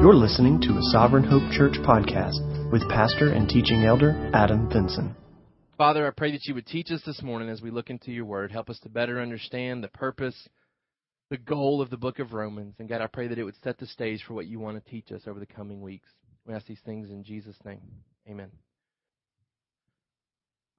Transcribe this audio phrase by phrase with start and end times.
[0.00, 5.14] You're listening to a Sovereign Hope Church podcast with pastor and teaching elder Adam Vinson.
[5.76, 8.24] Father, I pray that you would teach us this morning as we look into your
[8.24, 8.50] word.
[8.50, 10.48] Help us to better understand the purpose,
[11.28, 12.76] the goal of the book of Romans.
[12.78, 14.90] And God, I pray that it would set the stage for what you want to
[14.90, 16.08] teach us over the coming weeks.
[16.46, 17.82] We ask these things in Jesus' name.
[18.26, 18.48] Amen.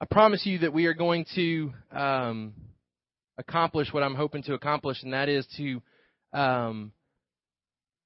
[0.01, 2.53] I promise you that we are going to um,
[3.37, 5.83] accomplish what I'm hoping to accomplish, and that is to
[6.33, 6.91] um,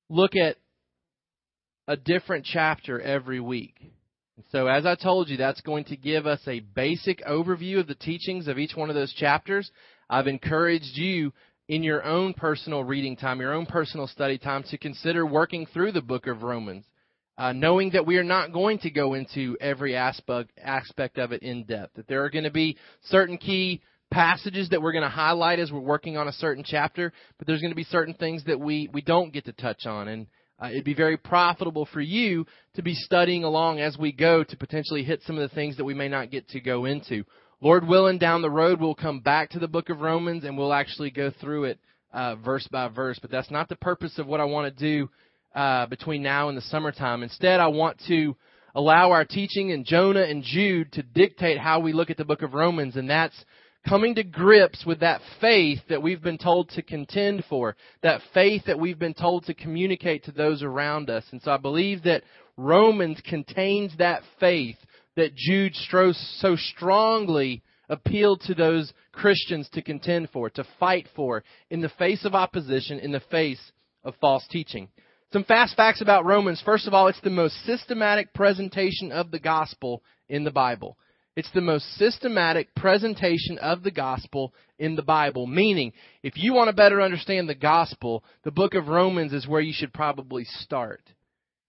[0.09, 0.57] look at
[1.87, 3.75] a different chapter every week.
[4.51, 7.95] So, as I told you, that's going to give us a basic overview of the
[7.95, 9.71] teachings of each one of those chapters.
[10.09, 11.31] I've encouraged you
[11.67, 15.93] in your own personal reading time, your own personal study time, to consider working through
[15.93, 16.85] the book of Romans,
[17.37, 21.41] uh, knowing that we are not going to go into every aspect, aspect of it
[21.41, 25.09] in depth, that there are going to be certain key passages that we're going to
[25.09, 28.43] highlight as we're working on a certain chapter, but there's going to be certain things
[28.45, 30.07] that we, we don't get to touch on.
[30.07, 30.27] And
[30.61, 32.45] uh, it'd be very profitable for you
[32.75, 35.83] to be studying along as we go to potentially hit some of the things that
[35.83, 37.23] we may not get to go into.
[37.61, 40.73] Lord willing, down the road, we'll come back to the book of Romans and we'll
[40.73, 41.79] actually go through it
[42.13, 43.19] uh, verse by verse.
[43.19, 45.09] But that's not the purpose of what I want to do
[45.53, 47.23] uh, between now and the summertime.
[47.23, 48.35] Instead, I want to
[48.73, 52.41] allow our teaching in Jonah and Jude to dictate how we look at the book
[52.41, 53.35] of Romans, and that's
[53.87, 58.63] coming to grips with that faith that we've been told to contend for, that faith
[58.65, 61.23] that we've been told to communicate to those around us.
[61.31, 62.23] And so I believe that
[62.57, 64.77] Romans contains that faith
[65.15, 71.81] that Jude so strongly appealed to those Christians to contend for, to fight for, in
[71.81, 73.61] the face of opposition, in the face
[74.03, 74.89] of false teaching.
[75.31, 76.61] Some fast facts about Romans.
[76.65, 80.97] First of all, it's the most systematic presentation of the gospel in the Bible.
[81.35, 85.47] It's the most systematic presentation of the gospel in the Bible.
[85.47, 85.91] Meaning,
[86.23, 89.73] if you want to better understand the gospel, the book of Romans is where you
[89.73, 91.01] should probably start.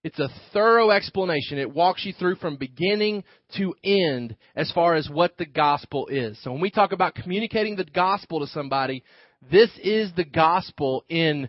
[0.04, 1.58] It's a thorough explanation.
[1.58, 3.24] It walks you through from beginning
[3.56, 6.40] to end as far as what the gospel is.
[6.44, 9.02] So when we talk about communicating the gospel to somebody,
[9.50, 11.48] this is the gospel in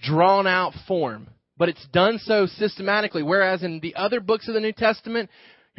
[0.00, 1.28] drawn out form.
[1.58, 3.22] But it's done so systematically.
[3.22, 5.28] Whereas in the other books of the New Testament,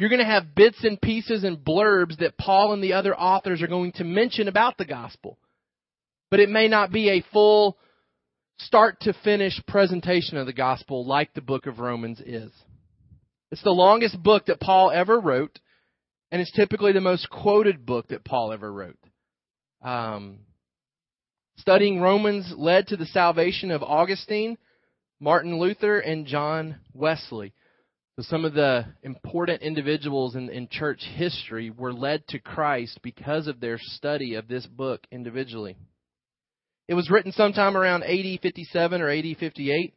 [0.00, 3.60] you're going to have bits and pieces and blurbs that Paul and the other authors
[3.60, 5.38] are going to mention about the gospel.
[6.30, 7.76] But it may not be a full
[8.56, 12.50] start to finish presentation of the gospel like the book of Romans is.
[13.50, 15.58] It's the longest book that Paul ever wrote,
[16.32, 18.98] and it's typically the most quoted book that Paul ever wrote.
[19.82, 20.38] Um,
[21.58, 24.56] studying Romans led to the salvation of Augustine,
[25.20, 27.52] Martin Luther, and John Wesley.
[28.16, 33.46] So some of the important individuals in, in church history were led to Christ because
[33.46, 35.76] of their study of this book individually.
[36.88, 39.94] It was written sometime around AD 57 or AD 58,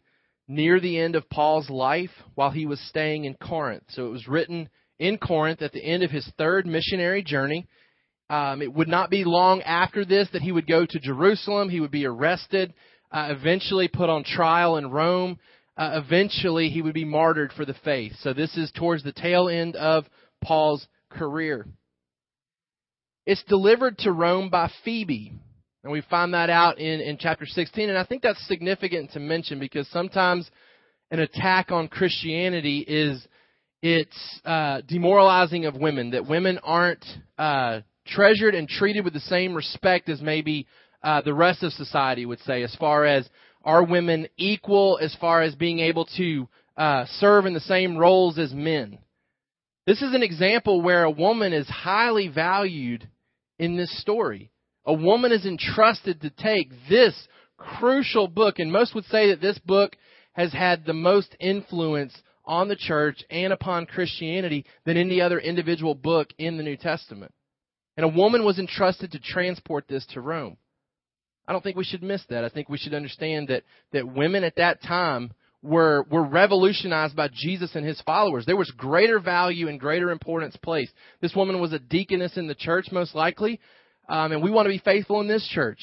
[0.48, 3.84] near the end of Paul's life while he was staying in Corinth.
[3.90, 4.70] So it was written
[5.00, 7.68] in Corinth at the end of his third missionary journey.
[8.30, 11.70] Um, it would not be long after this that he would go to Jerusalem.
[11.70, 12.74] He would be arrested,
[13.12, 15.40] uh, eventually put on trial in Rome
[15.78, 18.14] uh, eventually he would be martyred for the faith.
[18.22, 20.06] So this is towards the tail end of
[20.44, 21.66] Paul's career.
[23.26, 25.34] It's delivered to Rome by Phoebe.
[25.84, 27.90] And we find that out in, in chapter 16.
[27.90, 30.50] And I think that's significant to mention because sometimes
[31.12, 33.26] an attack on Christianity is
[33.82, 37.06] it's uh, demoralizing of women, that women aren't
[37.38, 40.68] uh, treasured and treated with the same respect as maybe
[41.04, 43.30] uh, the rest of society would say, as far as
[43.64, 46.48] are women equal as far as being able to
[46.78, 49.00] uh, serve in the same roles as men?
[49.86, 53.08] This is an example where a woman is highly valued
[53.60, 54.52] in this story.
[54.86, 59.60] A woman is entrusted to take this crucial book, and most would say that this
[59.60, 59.96] book
[60.34, 62.14] has had the most influence
[62.46, 67.34] on the church and upon Christianity than any other individual book in the New Testament.
[67.96, 70.58] And a woman was entrusted to transport this to Rome.
[71.48, 72.44] I don't think we should miss that.
[72.44, 75.32] I think we should understand that, that women at that time
[75.62, 78.46] were, were revolutionized by Jesus and his followers.
[78.46, 80.94] There was greater value and greater importance placed.
[81.22, 83.60] This woman was a deaconess in the church, most likely.
[84.10, 85.80] Um, and we want to be faithful in this church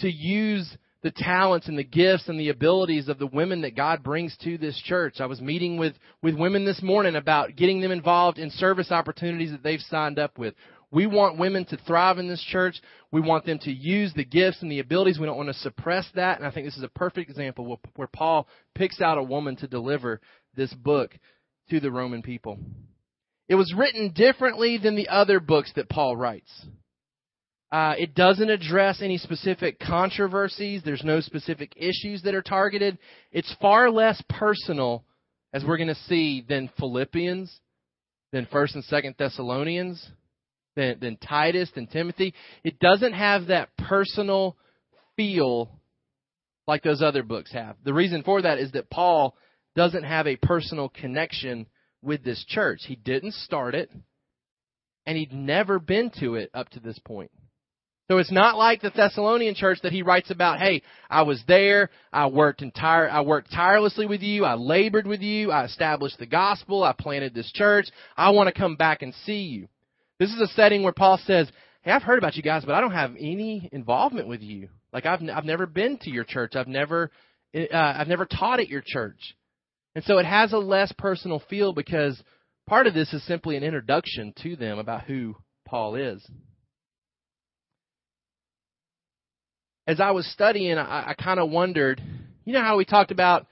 [0.00, 0.68] to use
[1.02, 4.58] the talents and the gifts and the abilities of the women that God brings to
[4.58, 5.20] this church.
[5.20, 9.50] I was meeting with, with women this morning about getting them involved in service opportunities
[9.52, 10.54] that they've signed up with.
[10.90, 12.80] We want women to thrive in this church.
[13.12, 15.18] We want them to use the gifts and the abilities.
[15.18, 16.38] We don't want to suppress that.
[16.38, 19.68] And I think this is a perfect example where Paul picks out a woman to
[19.68, 20.20] deliver
[20.56, 21.12] this book
[21.70, 22.58] to the Roman people.
[23.48, 26.50] It was written differently than the other books that Paul writes.
[27.70, 30.82] Uh, it doesn't address any specific controversies.
[30.84, 32.98] There's no specific issues that are targeted.
[33.30, 35.04] It's far less personal
[35.52, 37.60] as we're going to see, than Philippians,
[38.32, 40.08] than 1st and 2nd Thessalonians,
[40.80, 42.34] than, than Titus, than Timothy.
[42.64, 44.56] It doesn't have that personal
[45.16, 45.70] feel
[46.66, 47.76] like those other books have.
[47.84, 49.36] The reason for that is that Paul
[49.76, 51.66] doesn't have a personal connection
[52.02, 52.80] with this church.
[52.86, 53.90] He didn't start it,
[55.06, 57.30] and he'd never been to it up to this point.
[58.08, 61.90] So it's not like the Thessalonian church that he writes about, hey, I was there,
[62.12, 66.26] I worked entire I worked tirelessly with you, I labored with you, I established the
[66.26, 67.86] gospel, I planted this church,
[68.16, 69.68] I want to come back and see you.
[70.20, 71.50] This is a setting where Paul says,
[71.80, 74.68] hey, I've heard about you guys, but I don't have any involvement with you.
[74.92, 76.56] Like I've I've never been to your church.
[76.56, 77.10] I've never
[77.56, 79.34] uh, I've never taught at your church.
[79.94, 82.22] And so it has a less personal feel because
[82.68, 85.36] part of this is simply an introduction to them about who
[85.66, 86.24] Paul is.
[89.86, 92.00] As I was studying, I, I kind of wondered,
[92.44, 93.46] you know how we talked about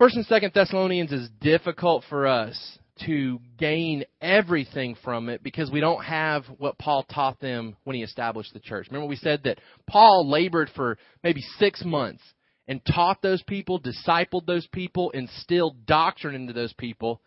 [0.00, 5.80] First and Second Thessalonians is difficult for us to gain everything from it because we
[5.80, 8.88] don't have what Paul taught them when he established the church.
[8.88, 9.58] Remember, we said that
[9.88, 12.22] Paul labored for maybe six months
[12.68, 17.20] and taught those people, discipled those people, instilled doctrine into those people.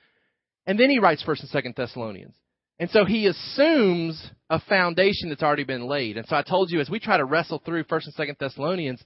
[0.65, 2.35] And then he writes First and Second Thessalonians.
[2.79, 6.17] And so he assumes a foundation that's already been laid.
[6.17, 9.03] And so I told you as we try to wrestle through First and Second Thessalonians,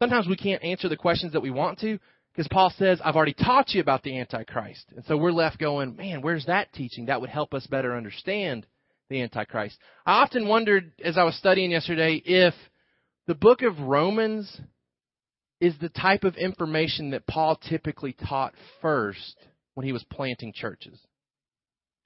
[0.00, 1.98] sometimes we can't answer the questions that we want to
[2.40, 4.86] because Paul says, I've already taught you about the Antichrist.
[4.96, 7.04] And so we're left going, man, where's that teaching?
[7.04, 8.66] That would help us better understand
[9.10, 9.76] the Antichrist.
[10.06, 12.54] I often wondered as I was studying yesterday if
[13.26, 14.58] the book of Romans
[15.60, 19.36] is the type of information that Paul typically taught first
[19.74, 20.98] when he was planting churches.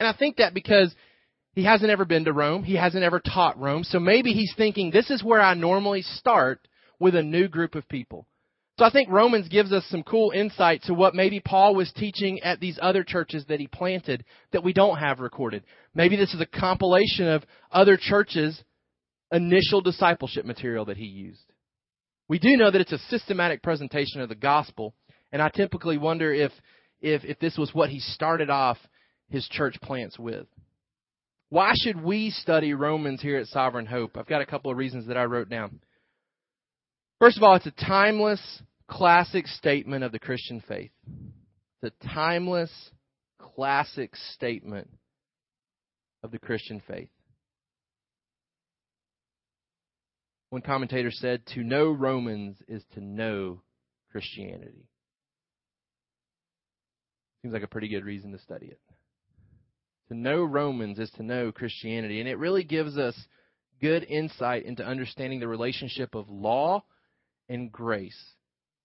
[0.00, 0.92] And I think that because
[1.52, 4.90] he hasn't ever been to Rome, he hasn't ever taught Rome, so maybe he's thinking,
[4.90, 6.58] this is where I normally start
[6.98, 8.26] with a new group of people.
[8.78, 12.40] So I think Romans gives us some cool insight to what maybe Paul was teaching
[12.40, 15.62] at these other churches that he planted that we don't have recorded.
[15.94, 18.60] Maybe this is a compilation of other churches'
[19.30, 21.44] initial discipleship material that he used.
[22.26, 24.94] We do know that it's a systematic presentation of the gospel,
[25.30, 26.50] and I typically wonder if,
[27.00, 28.78] if, if this was what he started off
[29.28, 30.46] his church plants with.
[31.48, 34.16] Why should we study Romans here at Sovereign Hope?
[34.16, 35.78] I've got a couple of reasons that I wrote down.
[37.24, 40.90] First of all, it's a timeless, classic statement of the Christian faith.
[41.82, 42.70] A timeless,
[43.38, 44.90] classic statement
[46.22, 47.08] of the Christian faith.
[50.50, 53.62] One commentator said, To know Romans is to know
[54.12, 54.84] Christianity.
[57.40, 58.80] Seems like a pretty good reason to study it.
[60.08, 62.20] To know Romans is to know Christianity.
[62.20, 63.18] And it really gives us
[63.80, 66.84] good insight into understanding the relationship of law
[67.48, 68.18] and grace.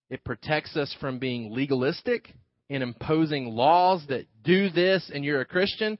[0.09, 2.33] It protects us from being legalistic
[2.69, 5.97] and imposing laws that do this and you're a Christian.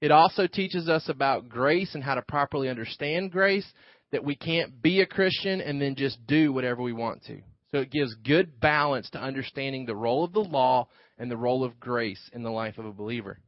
[0.00, 3.66] It also teaches us about grace and how to properly understand grace
[4.10, 7.40] that we can't be a Christian and then just do whatever we want to.
[7.70, 10.88] So it gives good balance to understanding the role of the law
[11.18, 13.38] and the role of grace in the life of a believer.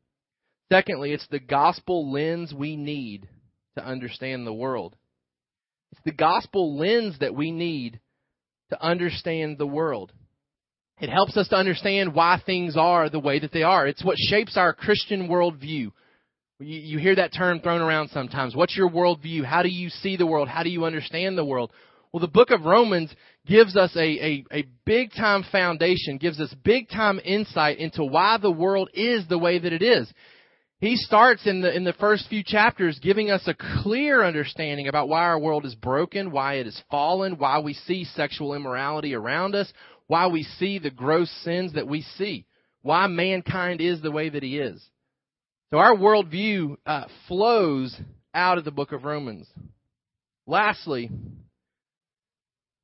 [0.72, 3.28] Secondly, it's the gospel lens we need
[3.76, 4.96] to understand the world.
[5.93, 8.00] It's the gospel lens that we need
[8.70, 10.12] to understand the world.
[11.00, 13.86] It helps us to understand why things are the way that they are.
[13.86, 15.62] It's what shapes our Christian worldview.
[15.62, 15.91] You,
[16.60, 18.55] you hear that term thrown around sometimes.
[18.55, 19.44] What's your worldview?
[19.44, 20.48] How do you see the world?
[20.48, 21.72] How do you understand the world?
[22.12, 23.12] Well, the book of Romans
[23.44, 28.38] gives us a, a, a big time foundation, gives us big time insight into why
[28.41, 30.08] the world is the way that it is.
[30.84, 35.08] He starts in the, in the first few chapters giving us a clear understanding about
[35.08, 39.55] why our world is broken, why it is fallen, why we see sexual immorality around
[39.55, 39.72] us,
[40.08, 42.44] why we see the gross sins that we see,
[42.82, 44.86] why mankind is the way that he is.
[45.70, 47.98] So our worldview uh, flows
[48.34, 49.48] out of the book of Romans.
[50.46, 51.10] Lastly,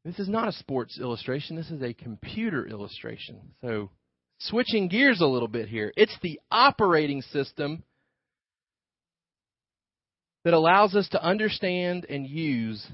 [0.07, 1.54] this is not a sports illustration.
[1.54, 3.40] This is a computer illustration.
[3.61, 3.90] So,
[4.38, 5.92] switching gears a little bit here.
[5.99, 7.83] It's the operating system
[10.44, 12.87] that allows us to understand and use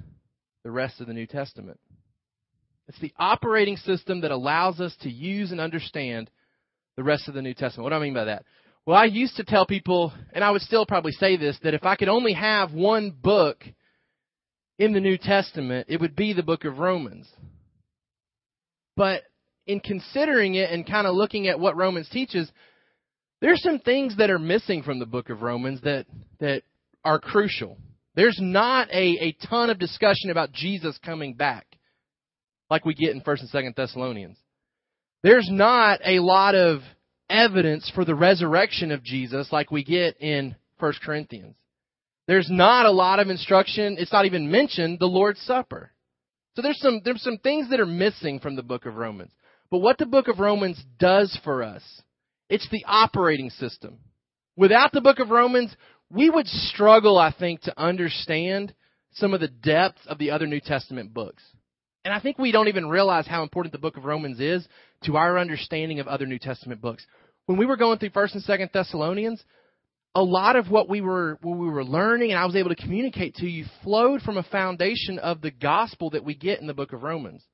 [0.65, 1.79] the rest of the New Testament.
[2.89, 6.31] It's the operating system that allows us to use and understand
[6.97, 7.85] the rest of the New Testament.
[7.85, 8.45] What do I mean by that?
[8.85, 11.85] Well, I used to tell people, and I would still probably say this, that if
[11.85, 13.65] I could only have one book
[14.79, 17.29] in the New Testament, it would be the book of Romans.
[18.97, 19.23] But
[19.67, 22.51] in considering it and kind of looking at what Romans teaches,
[23.41, 26.07] there's some things that are missing from the book of Romans that,
[26.39, 26.63] that
[27.07, 27.79] are crucial.
[28.17, 31.67] There's not a, a ton of discussion about Jesus coming back
[32.69, 34.37] like we get in 1st and 2nd Thessalonians.
[35.23, 36.81] There's not a lot of
[37.31, 41.57] evidence for the resurrection of Jesus like we get in 1 Corinthians.
[42.27, 43.97] There's not a lot of instruction.
[43.99, 45.93] It's not even mentioned the Lord's Supper.
[46.55, 49.31] So there's some, there's some things that are missing from the book of Romans.
[49.71, 51.83] But what the book of Romans does for us,
[52.49, 53.99] it's the operating system.
[54.57, 55.75] Without the book of Romans,
[56.11, 58.75] we would struggle, I think, to understand
[59.13, 61.43] some of the depth of the other New Testament books.
[62.05, 64.67] And I think we don't even realize how important the book of Romans is
[65.05, 67.05] to our understanding of other New Testament books.
[67.47, 69.43] When we were going through 1st and 2nd Thessalonians,
[70.15, 72.83] a lot of what we were what we were learning and I was able to
[72.83, 76.75] communicate to you flowed from a foundation of the gospel that we get in the
[76.75, 77.45] book of Romans.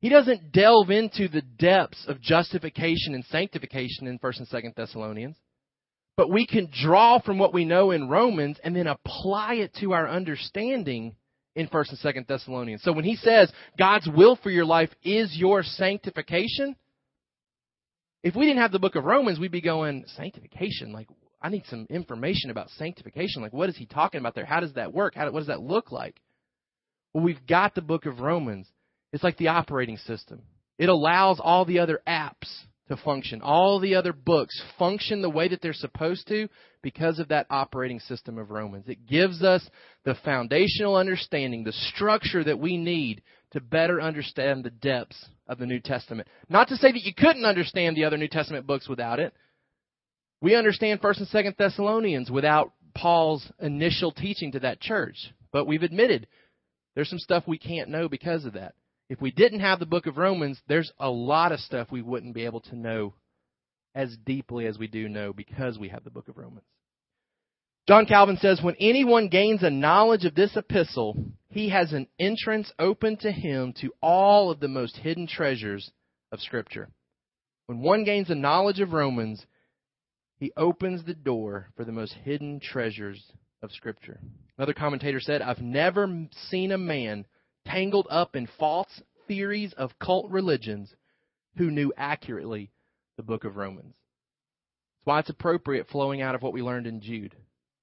[0.00, 5.36] He doesn't delve into the depths of justification and sanctification in 1st and 2nd Thessalonians.
[6.20, 9.94] But we can draw from what we know in Romans and then apply it to
[9.94, 11.16] our understanding
[11.56, 12.82] in 1st and 2nd Thessalonians.
[12.82, 16.76] So when he says God's will for your life is your sanctification,
[18.22, 20.92] if we didn't have the book of Romans, we'd be going, sanctification?
[20.92, 21.08] Like,
[21.40, 23.40] I need some information about sanctification.
[23.40, 24.44] Like, what is he talking about there?
[24.44, 25.14] How does that work?
[25.14, 26.20] How, what does that look like?
[27.14, 28.68] Well, we've got the book of Romans.
[29.14, 30.42] It's like the operating system.
[30.76, 32.50] It allows all the other apps
[32.90, 33.40] to function.
[33.40, 36.48] All the other books function the way that they're supposed to
[36.82, 38.88] because of that operating system of Romans.
[38.88, 39.66] It gives us
[40.04, 45.66] the foundational understanding, the structure that we need to better understand the depths of the
[45.66, 46.28] New Testament.
[46.48, 49.32] Not to say that you couldn't understand the other New Testament books without it.
[50.40, 55.16] We understand 1st and 2nd Thessalonians without Paul's initial teaching to that church.
[55.52, 56.26] But we've admitted
[56.94, 58.74] there's some stuff we can't know because of that.
[59.10, 62.32] If we didn't have the book of Romans, there's a lot of stuff we wouldn't
[62.32, 63.14] be able to know
[63.92, 66.64] as deeply as we do know because we have the book of Romans.
[67.88, 71.16] John Calvin says, When anyone gains a knowledge of this epistle,
[71.48, 75.90] he has an entrance open to him to all of the most hidden treasures
[76.30, 76.88] of Scripture.
[77.66, 79.44] When one gains a knowledge of Romans,
[80.38, 83.20] he opens the door for the most hidden treasures
[83.60, 84.20] of Scripture.
[84.56, 87.26] Another commentator said, I've never seen a man
[87.66, 90.94] tangled up in false theories of cult religions
[91.56, 92.70] who knew accurately
[93.16, 93.94] the book of Romans.
[94.98, 97.34] That's why it's appropriate flowing out of what we learned in Jude.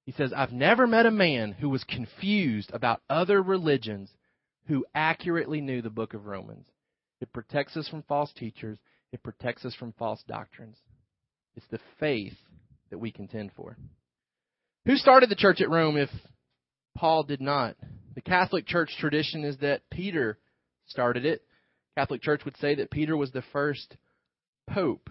[0.04, 4.10] He says, I've never met a man who was confused about other religions
[4.66, 6.66] who accurately knew the book of Romans.
[7.20, 8.78] It protects us from false teachers,
[9.12, 10.76] it protects us from false doctrines.
[11.56, 12.36] It's the faith
[12.90, 13.76] that we contend for.
[14.86, 16.10] Who started the church at Rome if
[16.96, 17.76] Paul did not?
[18.18, 20.38] The Catholic Church tradition is that Peter
[20.88, 21.42] started it.
[21.96, 23.96] Catholic Church would say that Peter was the first
[24.68, 25.08] pope.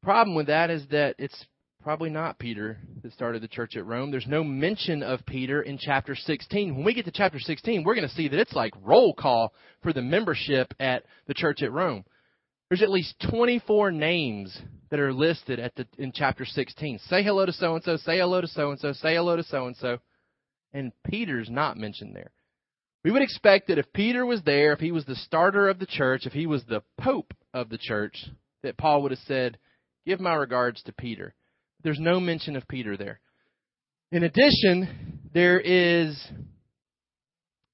[0.00, 1.44] The problem with that is that it's
[1.82, 4.10] Probably not Peter that started the church at Rome.
[4.10, 6.76] There's no mention of Peter in chapter 16.
[6.76, 9.54] When we get to chapter 16, we're going to see that it's like roll call
[9.82, 12.04] for the membership at the church at Rome.
[12.68, 14.56] There's at least 24 names
[14.90, 16.98] that are listed at the, in chapter 16.
[17.08, 19.42] Say hello to so and so, say hello to so and so, say hello to
[19.42, 19.98] so and so.
[20.72, 22.30] And Peter's not mentioned there.
[23.04, 25.86] We would expect that if Peter was there, if he was the starter of the
[25.86, 28.26] church, if he was the pope of the church,
[28.62, 29.58] that Paul would have said,
[30.06, 31.34] Give my regards to Peter.
[31.82, 33.20] There's no mention of Peter there.
[34.12, 36.20] In addition, there is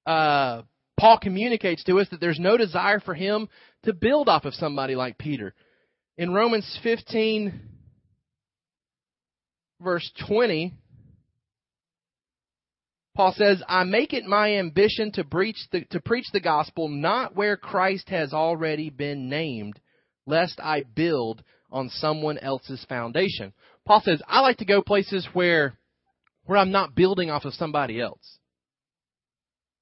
[0.07, 0.63] uh,
[0.99, 3.49] Paul communicates to us that there's no desire for him
[3.85, 5.55] to build off of somebody like Peter.
[6.17, 7.61] In Romans 15,
[9.81, 10.75] verse 20,
[13.17, 17.35] Paul says, I make it my ambition to preach, the, to preach the gospel not
[17.35, 19.81] where Christ has already been named,
[20.27, 21.43] lest I build
[21.73, 23.55] on someone else's foundation.
[23.87, 25.79] Paul says, I like to go places where,
[26.45, 28.39] where I'm not building off of somebody else.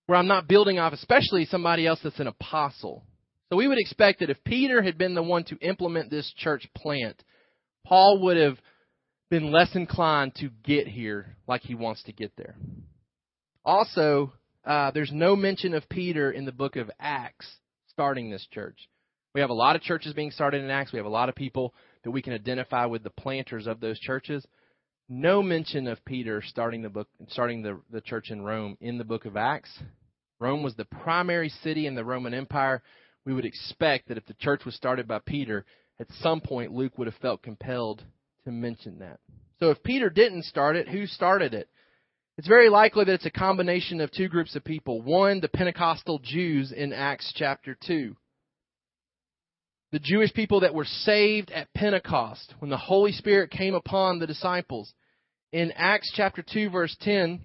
[0.07, 3.05] Where I'm not building off, especially somebody else that's an apostle.
[3.51, 6.69] So we would expect that if Peter had been the one to implement this church
[6.77, 7.21] plant,
[7.85, 8.59] Paul would have
[9.29, 12.55] been less inclined to get here like he wants to get there.
[13.65, 14.33] Also,
[14.65, 17.47] uh, there's no mention of Peter in the book of Acts
[17.89, 18.89] starting this church.
[19.35, 20.93] We have a lot of churches being started in Acts.
[20.93, 23.99] We have a lot of people that we can identify with the planters of those
[23.99, 24.47] churches.
[25.09, 29.05] No mention of Peter starting the book, starting the, the church in Rome in the
[29.05, 29.71] book of Acts.
[30.39, 32.83] Rome was the primary city in the Roman Empire.
[33.25, 35.65] We would expect that if the church was started by Peter,
[35.99, 38.03] at some point Luke would have felt compelled
[38.45, 39.21] to mention that.
[39.59, 41.69] So if Peter didn't start it, who started it?
[42.37, 45.01] It's very likely that it's a combination of two groups of people.
[45.03, 48.17] One, the Pentecostal Jews in Acts chapter 2
[49.95, 54.27] the Jewish people that were saved at Pentecost when the Holy Spirit came upon the
[54.27, 54.93] disciples.
[55.53, 57.45] In Acts chapter 2 verse 10,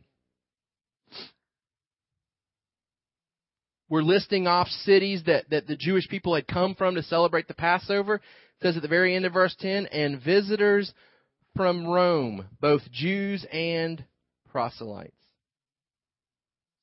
[3.87, 7.53] we're listing off cities that, that the Jewish people had come from to celebrate the
[7.53, 8.15] Passover.
[8.15, 8.21] It
[8.63, 10.91] says at the very end of verse 10, and visitors
[11.55, 14.03] from Rome, both Jews and
[14.49, 15.15] proselytes.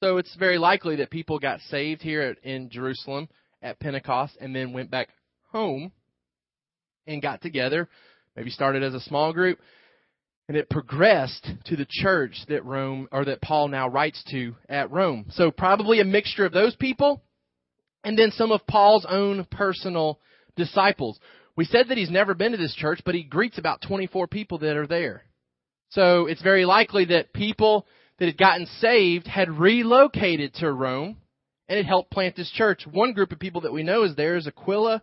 [0.02, 3.28] So it's very likely that people got saved here in Jerusalem
[3.62, 5.08] at Pentecost and then went back
[5.50, 5.92] home
[7.06, 7.88] and got together,
[8.36, 9.58] maybe started as a small group,
[10.48, 14.90] and it progressed to the church that Rome or that Paul now writes to at
[14.90, 15.26] Rome.
[15.30, 17.22] So probably a mixture of those people
[18.04, 20.20] and then some of Paul's own personal
[20.54, 21.18] disciples.
[21.56, 24.58] We said that he's never been to this church, but he greets about 24 people
[24.58, 25.24] that are there.
[25.96, 27.86] So it's very likely that people
[28.18, 31.16] that had gotten saved had relocated to Rome
[31.70, 32.86] and had helped plant this church.
[32.86, 35.02] One group of people that we know is there is Aquila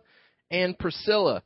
[0.52, 1.42] and Priscilla.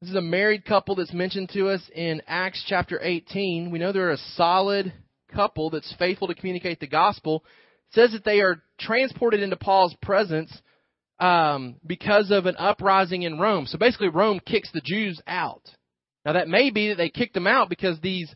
[0.00, 3.72] This is a married couple that's mentioned to us in Acts chapter 18.
[3.72, 4.92] We know they're a solid
[5.34, 7.44] couple that's faithful to communicate the gospel.
[7.88, 10.56] It says that they are transported into Paul's presence
[11.18, 13.66] um, because of an uprising in Rome.
[13.66, 15.62] So basically, Rome kicks the Jews out.
[16.30, 18.32] Now, that may be that they kicked them out because these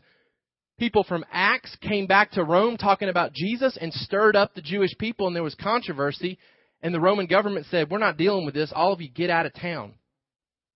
[0.77, 4.93] people from Acts came back to Rome talking about Jesus and stirred up the Jewish
[4.97, 6.37] people, and there was controversy.
[6.81, 8.73] And the Roman government said, "We're not dealing with this.
[8.75, 9.93] All of you get out of town."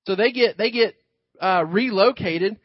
[0.07, 0.95] So they get they get
[1.41, 2.53] uh, relocated.
[2.53, 2.59] It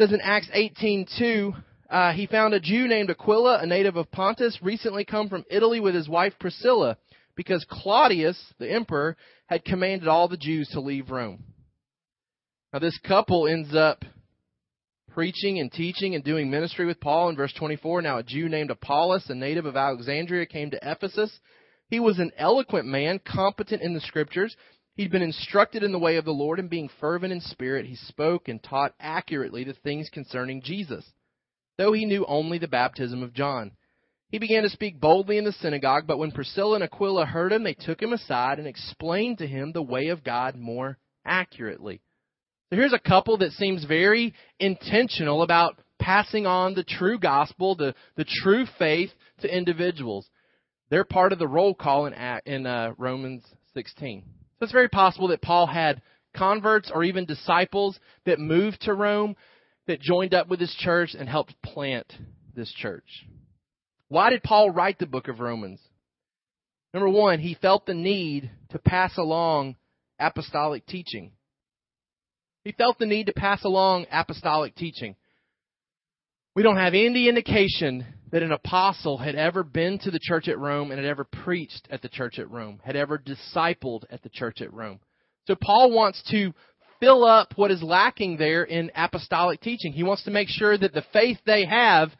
[0.00, 1.54] says in Acts 18:2,
[1.88, 5.78] uh, he found a Jew named Aquila, a native of Pontus, recently come from Italy
[5.78, 6.98] with his wife Priscilla,
[7.36, 9.16] because Claudius, the emperor,
[9.46, 11.44] had commanded all the Jews to leave Rome.
[12.72, 14.04] Now this couple ends up
[15.12, 18.02] preaching and teaching and doing ministry with Paul in verse 24.
[18.02, 21.38] Now a Jew named Apollos, a native of Alexandria, came to Ephesus.
[21.88, 24.56] He was an eloquent man, competent in the scriptures.
[24.96, 27.96] He'd been instructed in the way of the Lord, and being fervent in spirit, he
[27.96, 31.04] spoke and taught accurately the things concerning Jesus,
[31.76, 33.72] though he knew only the baptism of John.
[34.30, 37.62] He began to speak boldly in the synagogue, but when Priscilla and Aquila heard him,
[37.62, 42.00] they took him aside and explained to him the way of God more accurately.
[42.70, 47.94] So here's a couple that seems very intentional about passing on the true gospel, the,
[48.16, 50.28] the true faith to individuals.
[50.90, 54.24] They're part of the roll call in, in uh, Romans 16.
[54.58, 56.02] So it's very possible that Paul had
[56.34, 59.36] converts or even disciples that moved to Rome
[59.86, 62.12] that joined up with his church and helped plant
[62.54, 63.26] this church.
[64.08, 65.80] Why did Paul write the book of Romans?
[66.92, 69.76] Number one, he felt the need to pass along
[70.18, 71.32] apostolic teaching.
[72.66, 75.14] He felt the need to pass along apostolic teaching.
[76.56, 80.58] We don't have any indication that an apostle had ever been to the church at
[80.58, 84.30] Rome and had ever preached at the church at Rome, had ever discipled at the
[84.30, 84.98] church at Rome.
[85.46, 86.52] So Paul wants to
[86.98, 89.92] fill up what is lacking there in apostolic teaching.
[89.92, 92.10] He wants to make sure that the faith they have,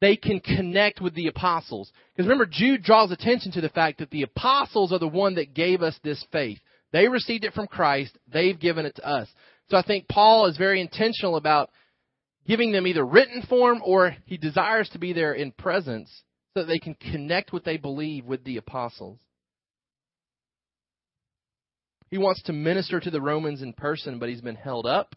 [0.00, 1.92] they can connect with the apostles.
[2.16, 5.54] Because remember, Jude draws attention to the fact that the apostles are the one that
[5.54, 6.58] gave us this faith.
[6.90, 8.18] They received it from Christ.
[8.26, 9.28] They've given it to us.
[9.70, 11.70] So I think Paul is very intentional about
[12.46, 16.10] giving them either written form or he desires to be there in presence
[16.54, 19.20] so that they can connect what they believe with the apostles.
[22.10, 25.14] He wants to minister to the Romans in person, but he's been held up.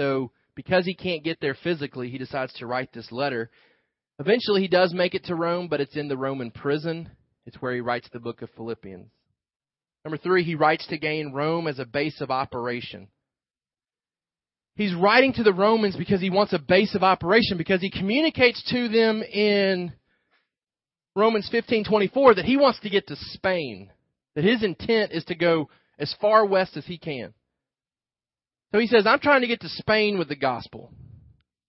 [0.00, 3.50] So, because he can't get there physically, he decides to write this letter.
[4.18, 7.08] Eventually, he does make it to Rome, but it's in the Roman prison.
[7.46, 9.08] It's where he writes the book of Philippians.
[10.04, 13.06] Number three, he writes to gain Rome as a base of operation.
[14.74, 18.62] He's writing to the Romans because he wants a base of operation, because he communicates
[18.70, 19.92] to them in
[21.14, 23.90] Romans 15:24 that he wants to get to Spain,
[24.34, 27.34] that his intent is to go as far west as he can.
[28.72, 30.94] So he says, "I'm trying to get to Spain with the gospel."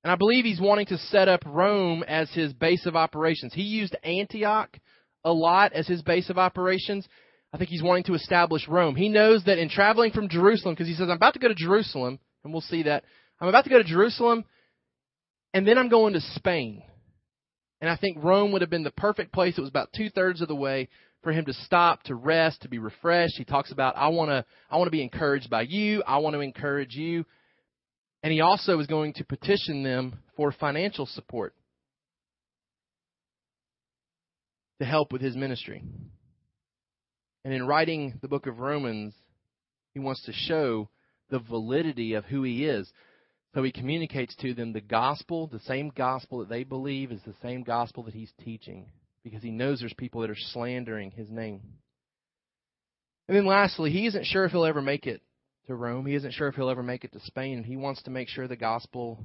[0.03, 3.53] And I believe he's wanting to set up Rome as his base of operations.
[3.53, 4.77] He used Antioch
[5.25, 7.07] a lot as his base of operations.
[7.53, 8.95] I think he's wanting to establish Rome.
[8.95, 11.55] He knows that in traveling from Jerusalem, because he says, I'm about to go to
[11.55, 13.03] Jerusalem, and we'll see that.
[13.39, 14.45] I'm about to go to Jerusalem,
[15.53, 16.83] and then I'm going to Spain.
[17.81, 19.57] And I think Rome would have been the perfect place.
[19.57, 20.87] It was about two thirds of the way
[21.21, 23.37] for him to stop, to rest, to be refreshed.
[23.37, 26.03] He talks about, I want to, I want to be encouraged by you.
[26.05, 27.25] I want to encourage you.
[28.21, 31.53] And he also is going to petition them for financial support
[34.79, 35.83] to help with his ministry.
[37.45, 39.13] And in writing the book of Romans,
[39.93, 40.89] he wants to show
[41.29, 42.91] the validity of who he is.
[43.53, 47.35] So he communicates to them the gospel, the same gospel that they believe is the
[47.41, 48.87] same gospel that he's teaching,
[49.23, 51.61] because he knows there's people that are slandering his name.
[53.27, 55.21] And then lastly, he isn't sure if he'll ever make it
[55.67, 56.05] to Rome.
[56.05, 58.27] He isn't sure if he'll ever make it to Spain, and he wants to make
[58.27, 59.23] sure the gospel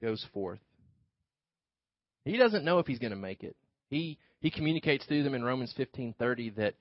[0.00, 0.60] goes forth.
[2.24, 3.56] He doesn't know if he's going to make it.
[3.88, 6.74] He he communicates through them in Romans 15:30 that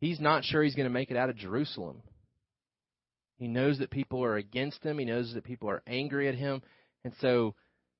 [0.00, 2.02] he's not sure he's going to make it out of Jerusalem.
[3.38, 4.98] He knows that people are against him.
[4.98, 6.62] He knows that people are angry at him.
[7.04, 7.54] And so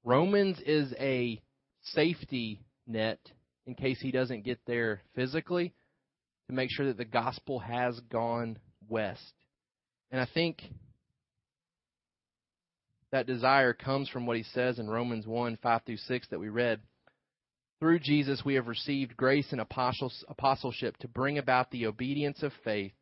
[0.05, 1.40] Romans is a
[1.83, 3.18] safety net
[3.66, 5.73] in case he doesn't get there physically
[6.49, 9.33] to make sure that the gospel has gone west.
[10.11, 10.62] And I think
[13.11, 16.49] that desire comes from what he says in Romans 1 5 through 6 that we
[16.49, 16.81] read.
[17.79, 22.92] Through Jesus, we have received grace and apostleship to bring about the obedience of faith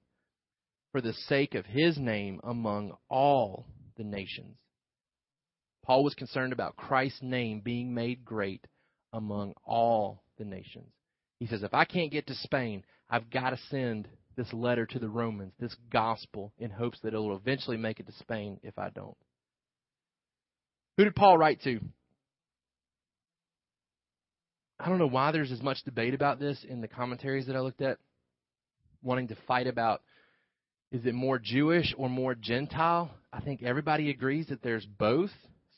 [0.93, 4.57] for the sake of his name among all the nations.
[5.85, 8.67] Paul was concerned about Christ's name being made great
[9.13, 10.93] among all the nations.
[11.39, 14.99] He says, if I can't get to Spain, I've got to send this letter to
[14.99, 18.79] the Romans, this gospel, in hopes that it will eventually make it to Spain if
[18.79, 19.17] I don't.
[20.97, 21.81] Who did Paul write to?
[24.79, 27.61] I don't know why there's as much debate about this in the commentaries that I
[27.61, 27.99] looked at,
[29.03, 30.03] wanting to fight about
[30.93, 33.11] is it more Jewish or more Gentile?
[33.33, 35.31] I think everybody agrees that there's both.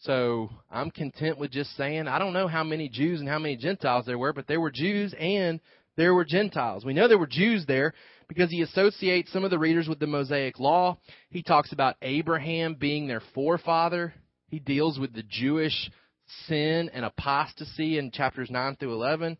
[0.02, 3.56] So I'm content with just saying I don't know how many Jews and how many
[3.56, 5.60] Gentiles there were, but there were Jews and
[5.96, 6.84] there were Gentiles.
[6.84, 7.92] We know there were Jews there
[8.26, 10.98] because he associates some of the readers with the Mosaic Law.
[11.28, 14.14] He talks about Abraham being their forefather.
[14.48, 15.90] He deals with the Jewish
[16.46, 19.36] sin and apostasy in chapters 9 through 11.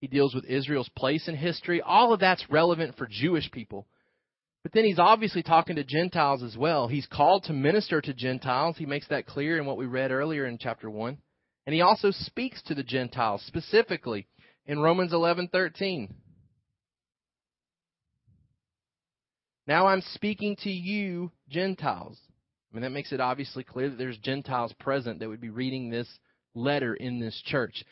[0.00, 1.82] He deals with Israel's place in history.
[1.82, 3.86] All of that's relevant for Jewish people.
[4.62, 6.86] But then he's obviously talking to Gentiles as well.
[6.86, 8.76] He's called to minister to Gentiles.
[8.76, 11.16] He makes that clear in what we read earlier in chapter 1.
[11.66, 14.26] And he also speaks to the Gentiles specifically
[14.66, 16.14] in Romans 11:13.
[19.66, 22.18] Now I'm speaking to you Gentiles.
[22.70, 25.90] I mean that makes it obviously clear that there's Gentiles present that would be reading
[25.90, 26.08] this
[26.54, 27.84] letter in this church.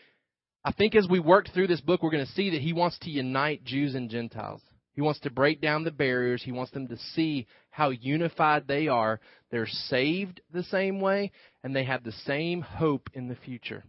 [0.64, 2.98] I think as we work through this book we're going to see that he wants
[3.00, 4.60] to unite Jews and Gentiles.
[4.98, 6.42] He wants to break down the barriers.
[6.42, 9.20] He wants them to see how unified they are.
[9.52, 11.30] They're saved the same way,
[11.62, 13.84] and they have the same hope in the future.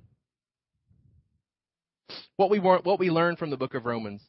[2.36, 4.22] What we want, what we learn from the book of Romans.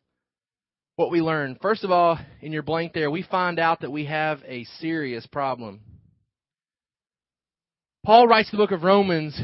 [0.97, 1.59] What we learn.
[1.61, 5.27] First of all, in your blank there, we find out that we have a serious
[5.27, 5.81] problem.
[8.07, 9.38] Paul writes the book of Romans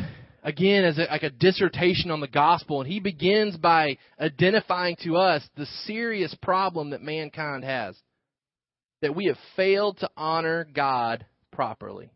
[0.46, 5.16] again as a, like a dissertation on the gospel, and he begins by identifying to
[5.16, 7.98] us the serious problem that mankind has
[9.02, 12.10] that we have failed to honor God properly.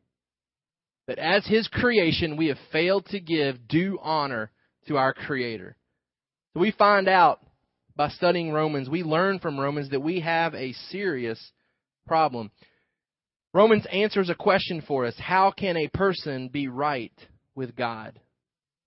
[1.09, 4.51] That as His creation, we have failed to give due honor
[4.87, 5.77] to our Creator.
[6.55, 7.41] So we find out
[7.97, 11.39] by studying Romans, we learn from Romans that we have a serious
[12.07, 12.51] problem.
[13.53, 17.13] Romans answers a question for us How can a person be right
[17.55, 18.19] with God.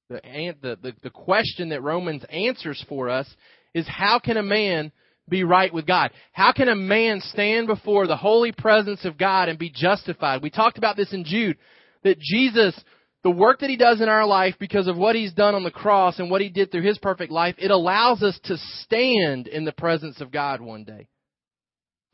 [0.10, 0.22] The,
[0.62, 3.28] the, the, the question that Romans answers for us
[3.74, 4.92] is how can a man
[5.30, 6.12] be right with God?
[6.32, 10.44] How can a man stand before the holy presence of God and be justified?
[10.44, 11.58] We talked about this in Jude,
[12.04, 12.80] that Jesus,
[13.24, 15.72] the work that he does in our life because of what he's done on the
[15.72, 19.64] cross and what he did through his perfect life, it allows us to stand in
[19.66, 21.08] the presence of God one day.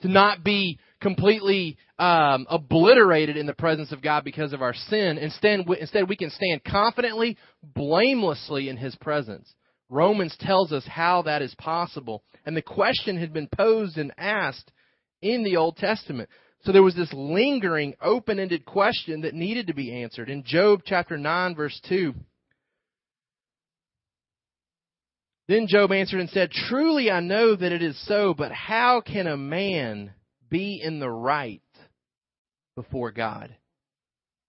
[0.01, 5.17] To not be completely um, obliterated in the presence of God because of our sin.
[5.17, 9.53] Instead, instead, we can stand confidently, blamelessly in His presence.
[9.89, 12.23] Romans tells us how that is possible.
[12.45, 14.71] And the question had been posed and asked
[15.21, 16.29] in the Old Testament.
[16.63, 20.29] So there was this lingering, open ended question that needed to be answered.
[20.29, 22.13] In Job chapter 9, verse 2,
[25.47, 29.25] Then Job answered and said, Truly I know that it is so, but how can
[29.25, 30.13] a man
[30.49, 31.61] be in the right
[32.75, 33.55] before God.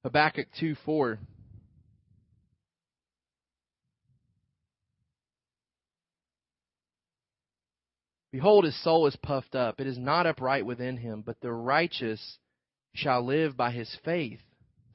[0.04, 1.18] Habakkuk 2 4.
[8.32, 9.80] Behold, his soul is puffed up.
[9.80, 12.38] It is not upright within him, but the righteous
[12.94, 14.40] shall live by his faith.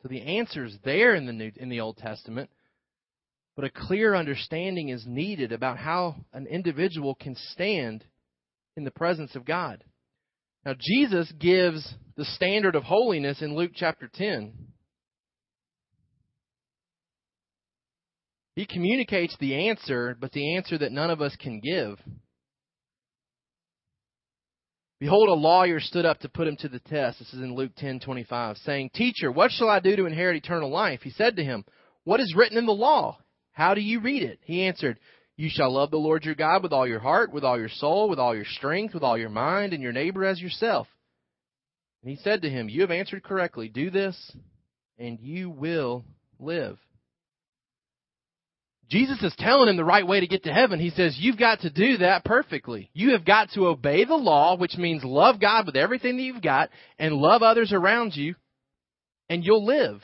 [0.02, 2.50] So the answer is there in the New, in the Old Testament,
[3.56, 8.06] but a clear understanding is needed about how an individual can stand
[8.78, 9.84] in the presence of God.
[10.65, 14.54] Now, Jesus gives the standard of holiness in Luke chapter 10.
[18.56, 21.99] He communicates the answer, but the answer that none of us can give.
[24.99, 27.19] Behold, a lawyer stood up to put him to the test.
[27.19, 31.01] This is in Luke 10:25, saying, "Teacher, what shall I do to inherit eternal life?"
[31.04, 31.65] He said to him,
[32.06, 33.19] "What is written in the law?
[33.51, 34.97] How do you read it?" He answered,
[35.38, 38.10] you shall love the Lord your God with all your heart, with all your soul,
[38.10, 40.88] with all your strength, with all your mind, and your neighbor as yourself.
[42.02, 43.67] And he said to him, You have answered correctly.
[43.67, 44.15] Do this,
[44.98, 46.06] and you will
[46.39, 46.78] live.
[48.89, 50.80] Jesus is telling him the right way to get to heaven.
[50.80, 52.89] He says, You've got to do that perfectly.
[52.93, 56.41] You have got to obey the law, which means love God with everything that you've
[56.41, 56.69] got
[57.00, 58.36] and love others around you,
[59.30, 60.02] and you'll live.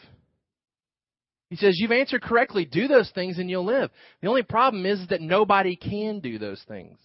[1.52, 2.64] He says, You've answered correctly.
[2.64, 3.92] Do those things and you'll live.
[4.22, 6.98] The only problem is that nobody can do those things.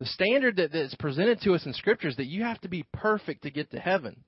[0.00, 2.84] The standard that, that's presented to us in Scripture is that you have to be
[2.92, 4.24] perfect to get to heaven.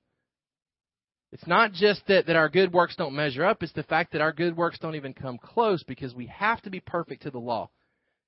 [1.33, 4.21] It's not just that, that our good works don't measure up, it's the fact that
[4.21, 7.37] our good works don't even come close because we have to be perfect to the
[7.37, 7.69] law.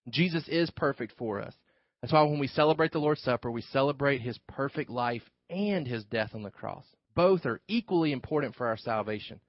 [0.09, 1.53] Jesus is perfect for us.
[2.01, 6.03] That's why when we celebrate the Lord's Supper, we celebrate his perfect life and his
[6.03, 6.83] death on the cross.
[7.15, 9.39] Both are equally important for our salvation.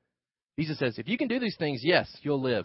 [0.59, 2.65] Jesus says, if you can do these things, yes, you'll live.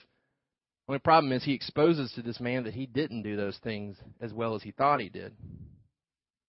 [0.87, 3.97] The only problem is he exposes to this man that he didn't do those things
[4.19, 5.31] as well as he thought he did.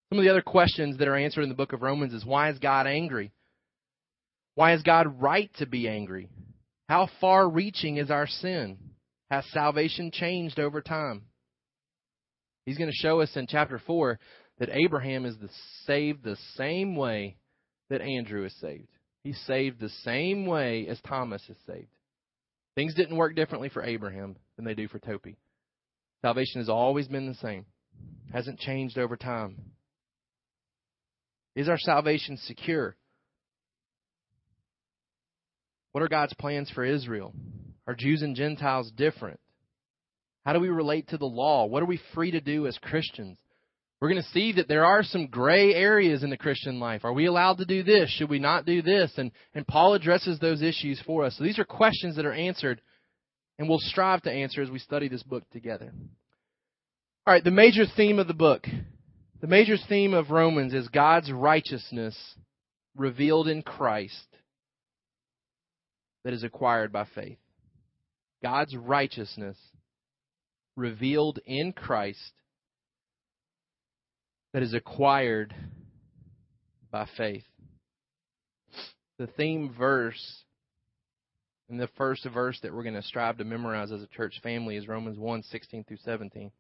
[0.09, 2.51] Some of the other questions that are answered in the book of Romans is why
[2.51, 3.33] is God angry?
[4.55, 6.29] Why is God right to be angry?
[6.89, 8.79] How far reaching is our sin?
[9.31, 11.23] Has salvation changed over time?
[12.65, 14.19] He's going to show us in chapter 4
[14.59, 15.49] that Abraham is the,
[15.87, 17.37] saved the same way
[17.91, 18.94] that Andrew is saved.
[19.25, 21.89] He's saved the same way as Thomas is saved.
[22.75, 25.39] Things didn't work differently for Abraham than they do for Topi.
[26.21, 27.65] Salvation has always been the same,
[28.33, 29.57] hasn't changed over time.
[31.57, 32.97] Is our salvation secure?
[35.93, 37.33] What are God's plans for Israel?
[37.87, 39.41] Are Jews and Gentiles different?
[40.45, 41.65] How do we relate to the law?
[41.67, 43.39] What are we free to do as Christians?
[44.05, 47.07] We're going to see that there are some gray areas in the Christian life.
[47.07, 48.11] Are we allowed to do this?
[48.11, 49.11] Should we not do this?
[49.17, 51.35] And, and Paul addresses those issues for us.
[51.39, 52.83] So these are questions that are answered,
[53.59, 55.91] and we'll strive to answer as we study this book together.
[57.27, 58.67] All right, the major theme of the book,
[59.41, 62.15] the major theme of Romans is God's righteousness
[62.95, 64.27] revealed in Christ
[66.25, 67.39] that is acquired by faith.
[68.43, 69.57] God's righteousness
[70.77, 72.33] revealed in Christ
[74.55, 75.53] that is acquired
[76.93, 77.43] by faith.
[79.19, 80.45] The theme verse
[81.69, 84.77] in the first verse that we're going to strive to memorize as a church family
[84.77, 86.53] is Romans 1 16 through 17.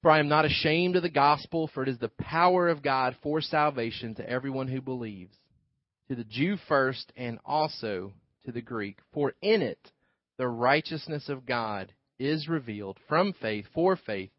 [0.00, 3.14] For I am not ashamed of the gospel, for it is the power of God
[3.22, 5.36] for salvation to everyone who believes
[6.08, 8.14] to the Jew first and also
[8.46, 8.96] to the Greek.
[9.12, 9.90] For in it
[10.38, 14.30] the righteousness of God is revealed from faith for faith,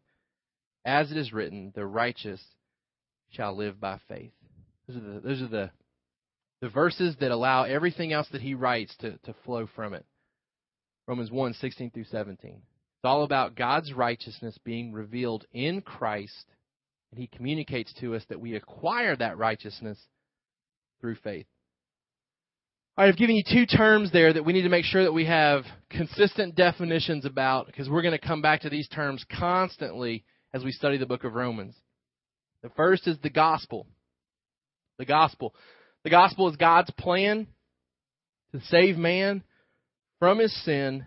[0.84, 2.40] as it is written, the righteous
[3.30, 4.32] shall live by faith.
[4.86, 5.70] Those are the, those are the,
[6.60, 10.04] the verses that allow everything else that he writes to, to flow from it.
[11.06, 12.50] Romans 1 16 through 17.
[12.52, 16.44] It's all about God's righteousness being revealed in Christ,
[17.10, 19.98] and he communicates to us that we acquire that righteousness
[21.00, 21.46] through faith.
[22.96, 25.12] All right, I've given you two terms there that we need to make sure that
[25.12, 30.24] we have consistent definitions about because we're going to come back to these terms constantly
[30.52, 31.74] as we study the book of Romans.
[32.62, 33.86] The first is the gospel.
[34.98, 35.54] The gospel.
[36.04, 37.46] The gospel is God's plan
[38.52, 39.42] to save man
[40.18, 41.04] from his sin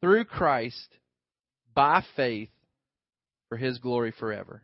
[0.00, 0.88] through Christ
[1.74, 2.50] by faith
[3.48, 4.62] for his glory forever.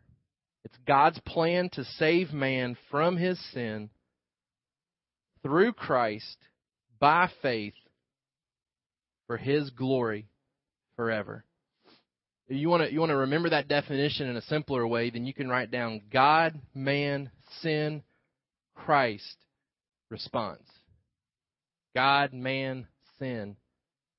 [0.63, 3.89] It's God's plan to save man from his sin
[5.43, 6.37] through Christ
[6.99, 7.75] by faith
[9.27, 10.27] for his glory
[10.95, 11.45] forever.
[12.47, 15.33] You want to you want to remember that definition in a simpler way, then you
[15.33, 17.31] can write down God, man,
[17.61, 18.03] sin,
[18.75, 19.37] Christ
[20.11, 20.61] response.
[21.95, 23.55] God, man, sin,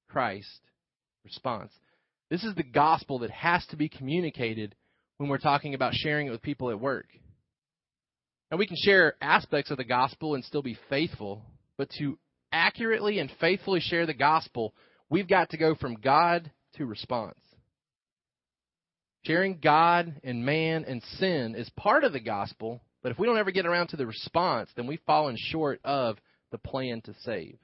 [0.09, 0.61] Christ
[1.25, 1.71] response.
[2.31, 4.75] This is the gospel that has to be communicated
[5.19, 7.07] when we're talking about sharing it with people at work.
[8.51, 11.43] And we can share aspects of the gospel and still be faithful,
[11.77, 12.19] but to
[12.53, 14.75] accurately and faithfully share the gospel,
[15.09, 17.39] we've got to go from God to response.
[19.27, 23.39] Sharing God and man and sin is part of the gospel, but if we don't
[23.39, 26.17] ever get around to the response, then we've fallen short of
[26.53, 27.59] the plan to save.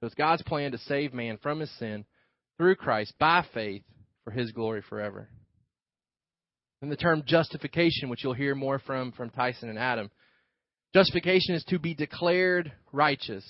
[0.00, 2.04] So it's God's plan to save man from his sin
[2.56, 3.82] through Christ by faith
[4.24, 5.28] for his glory forever.
[6.82, 10.10] And the term justification, which you'll hear more from from Tyson and Adam.
[10.94, 13.44] Justification is to be declared righteous.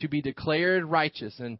[0.00, 1.38] To be declared righteous.
[1.38, 1.58] And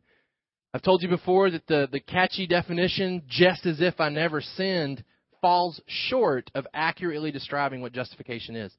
[0.75, 5.05] I've told you before that the, the catchy definition, just as if I never sinned,
[5.41, 8.75] falls short of accurately describing what justification is.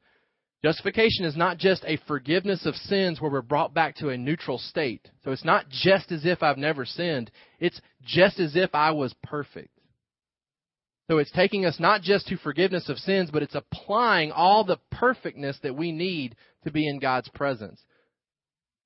[0.62, 4.58] Justification is not just a forgiveness of sins where we're brought back to a neutral
[4.58, 5.08] state.
[5.24, 7.32] So it's not just as if I've never sinned.
[7.62, 9.70] It's just as if I was perfect.
[11.10, 14.80] So it's taking us not just to forgiveness of sins, but it's applying all the
[14.92, 17.82] perfectness that we need to be in God's presence.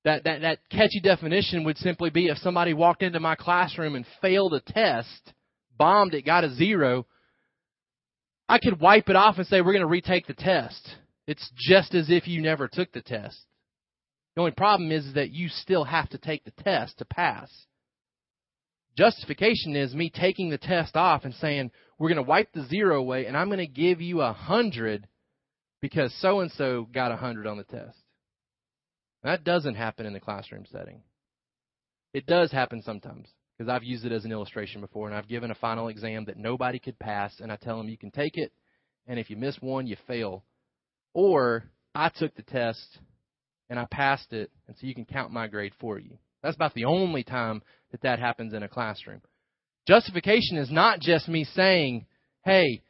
[0.04, 4.06] That, that, that catchy definition would simply be if somebody walked into my classroom and
[4.22, 5.32] failed a test,
[5.76, 7.06] bombed it, got a zero,
[8.48, 10.96] I could wipe it off and say, we're going to retake the test.
[11.26, 13.38] It's just as if you never took the test.
[14.34, 17.50] The only problem is that you still have to take the test to pass.
[18.96, 22.98] Justification is me taking the test off and saying, we're going to wipe the zero
[22.98, 25.06] away and I'm going to give you a hundred
[25.80, 27.99] because so and so got a hundred on the test.
[29.22, 31.02] That doesn't happen in the classroom setting.
[32.12, 35.50] It does happen sometimes because I've used it as an illustration before and I've given
[35.50, 38.52] a final exam that nobody could pass and I tell them you can take it
[39.06, 40.44] and if you miss one, you fail.
[41.14, 42.98] Or I took the test
[43.68, 46.16] and I passed it and so you can count my grade for you.
[46.42, 49.20] That's about the only time that that happens in a classroom.
[49.86, 52.06] Justification is not just me saying,
[52.44, 52.82] hey,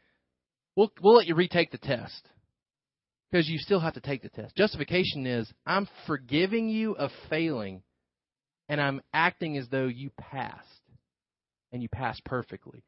[0.77, 2.29] we'll, we'll let you retake the test
[3.31, 4.57] because you still have to take the test.
[4.57, 7.83] Justification is I'm forgiving you of failing
[8.69, 10.67] and I'm acting as though you passed
[11.73, 12.83] and you passed perfectly.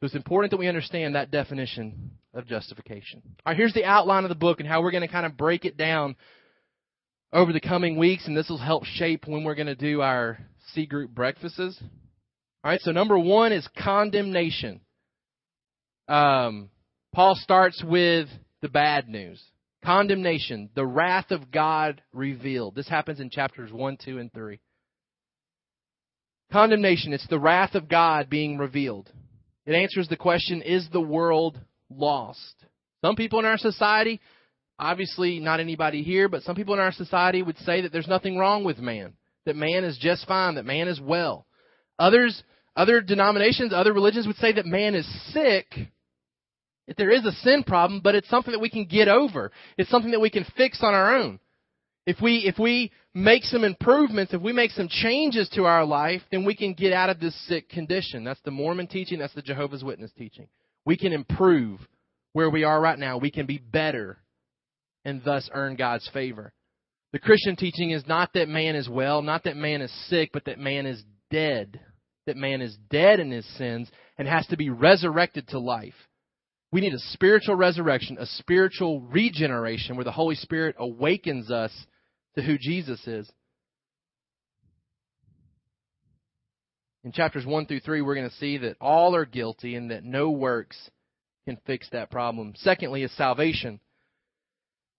[0.00, 3.22] So it's important that we understand that definition of justification.
[3.24, 5.36] All right, here's the outline of the book and how we're going to kind of
[5.36, 6.14] break it down
[7.32, 10.38] over the coming weeks, and this will help shape when we're going to do our
[10.72, 11.58] C group breakfasts.
[11.58, 14.80] All right, so number one is condemnation.
[16.06, 16.70] Um,
[17.12, 18.28] Paul starts with
[18.62, 19.42] the bad news.
[19.84, 22.74] Condemnation, the wrath of God revealed.
[22.74, 24.60] This happens in chapters 1, 2, and 3.
[26.50, 29.10] Condemnation, it's the wrath of God being revealed.
[29.66, 31.60] It answers the question Is the world
[31.90, 32.54] lost?
[33.02, 34.20] Some people in our society,
[34.78, 38.36] obviously not anybody here, but some people in our society would say that there's nothing
[38.36, 39.12] wrong with man,
[39.44, 41.46] that man is just fine, that man is well.
[41.98, 42.42] Others,
[42.74, 45.66] other denominations, other religions would say that man is sick
[46.88, 49.52] if there is a sin problem, but it's something that we can get over.
[49.76, 51.38] It's something that we can fix on our own.
[52.06, 56.22] If we if we make some improvements, if we make some changes to our life,
[56.32, 58.24] then we can get out of this sick condition.
[58.24, 60.48] That's the Mormon teaching, that's the Jehovah's Witness teaching.
[60.86, 61.78] We can improve
[62.32, 63.18] where we are right now.
[63.18, 64.16] We can be better
[65.04, 66.54] and thus earn God's favor.
[67.12, 70.46] The Christian teaching is not that man is well, not that man is sick, but
[70.46, 71.80] that man is dead.
[72.26, 75.94] That man is dead in his sins and has to be resurrected to life.
[76.70, 81.72] We need a spiritual resurrection, a spiritual regeneration where the Holy Spirit awakens us
[82.34, 83.30] to who Jesus is.
[87.04, 90.04] In chapters 1 through 3, we're going to see that all are guilty and that
[90.04, 90.76] no works
[91.46, 92.52] can fix that problem.
[92.56, 93.80] Secondly, is salvation.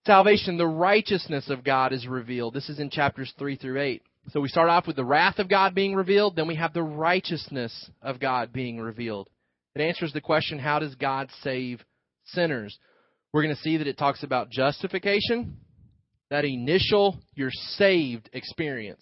[0.07, 2.55] Salvation, the righteousness of God is revealed.
[2.55, 4.01] This is in chapters 3 through 8.
[4.29, 6.81] So we start off with the wrath of God being revealed, then we have the
[6.81, 9.29] righteousness of God being revealed.
[9.79, 11.81] It answers the question how does God save
[12.25, 12.77] sinners?
[13.31, 15.55] We're going to see that it talks about justification,
[16.29, 19.01] that initial you're saved experience.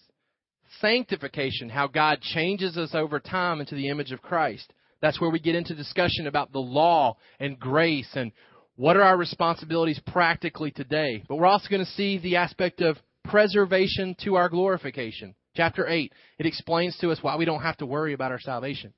[0.79, 4.71] Sanctification, how God changes us over time into the image of Christ.
[5.01, 8.31] That's where we get into discussion about the law and grace and
[8.75, 11.23] what are our responsibilities practically today.
[11.27, 15.33] But we're also going to see the aspect of preservation to our glorification.
[15.55, 18.93] Chapter 8, it explains to us why we don't have to worry about our salvation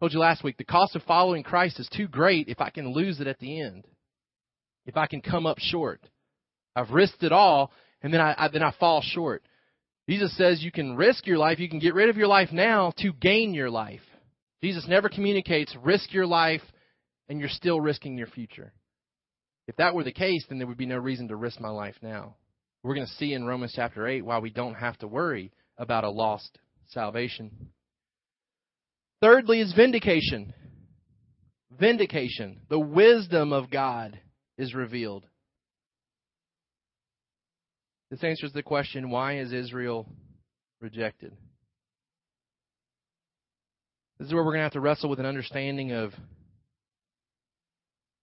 [0.00, 2.92] told you last week, the cost of following Christ is too great if I can
[2.92, 3.86] lose it at the end.
[4.86, 6.00] If I can come up short.
[6.74, 9.42] I've risked it all, and then I, I then I fall short.
[10.08, 12.92] Jesus says you can risk your life, you can get rid of your life now
[12.98, 14.00] to gain your life.
[14.62, 16.62] Jesus never communicates risk your life
[17.28, 18.72] and you're still risking your future.
[19.66, 21.96] If that were the case, then there would be no reason to risk my life
[22.00, 22.36] now.
[22.82, 26.04] We're going to see in Romans chapter 8 why we don't have to worry about
[26.04, 27.70] a lost salvation.
[29.20, 30.54] Thirdly is vindication.
[31.78, 32.60] Vindication.
[32.68, 34.18] The wisdom of God
[34.56, 35.26] is revealed.
[38.10, 40.06] This answers the question why is Israel
[40.80, 41.36] rejected?
[44.18, 46.12] This is where we're going to have to wrestle with an understanding of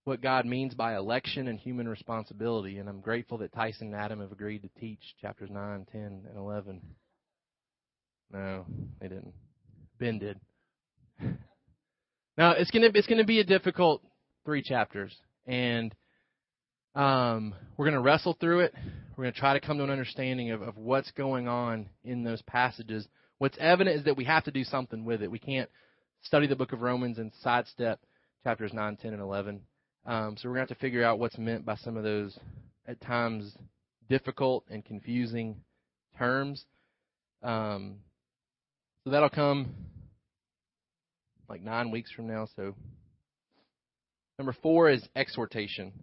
[0.04, 2.78] what God means by election and human responsibility.
[2.78, 6.38] And I'm grateful that Tyson and Adam have agreed to teach chapters 9, 10, and
[6.38, 6.82] 11.
[8.32, 8.66] No,
[9.00, 9.34] they didn't.
[10.00, 10.40] Ben did.
[12.38, 14.02] Now it's gonna it's gonna be a difficult
[14.46, 15.16] three chapters,
[15.46, 15.94] and
[16.96, 18.74] um, we're gonna wrestle through it.
[19.16, 22.42] We're gonna try to come to an understanding of, of what's going on in those
[22.44, 23.08] passages.
[23.38, 25.32] What's evident is that we have to do something with it.
[25.32, 25.70] We can't
[26.22, 28.00] study the book of Romans and sidestep
[28.46, 29.62] chapters 9, 10, and 11.
[30.06, 32.38] Um, so we're going to have to figure out what's meant by some of those,
[32.88, 33.58] at times,
[34.08, 35.62] difficult and confusing
[36.18, 36.64] terms.
[37.42, 37.96] Um,
[39.04, 39.74] so that'll come
[41.50, 42.48] like nine weeks from now.
[42.56, 42.76] So,
[44.40, 45.94] number four is exhortation,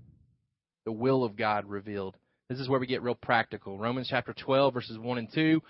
[0.84, 2.16] the will of God revealed.
[2.48, 3.78] This is where we get real practical.
[3.78, 5.62] Romans chapter 12, verses 1 and 2,